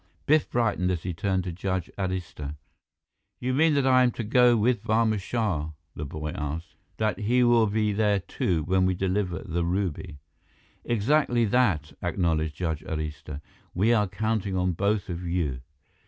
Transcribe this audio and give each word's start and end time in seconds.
Biff 0.25 0.49
brightened 0.49 0.89
as 0.89 1.03
he 1.03 1.13
turned 1.13 1.43
to 1.43 1.51
Judge 1.51 1.91
Arista. 1.95 2.55
"You 3.39 3.53
mean 3.53 3.75
that 3.75 3.85
I'm 3.85 4.09
to 4.13 4.23
go 4.23 4.57
with 4.57 4.81
Barma 4.83 5.19
Shah?" 5.19 5.73
the 5.95 6.05
boy 6.07 6.31
asked. 6.31 6.73
"That 6.97 7.19
he 7.19 7.43
will 7.43 7.67
be 7.67 7.93
there, 7.93 8.19
too, 8.19 8.63
when 8.63 8.87
we 8.87 8.95
deliver 8.95 9.43
the 9.43 9.63
ruby?" 9.63 10.17
"Exactly 10.83 11.45
that," 11.45 11.93
acknowledged 12.01 12.55
Judge 12.55 12.83
Arista. 12.85 13.41
"We 13.75 13.93
are 13.93 14.07
counting 14.07 14.57
on 14.57 14.71
both 14.71 15.07
of 15.07 15.21
you. 15.27 15.59